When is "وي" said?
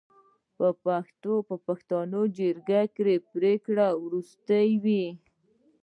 4.83-5.05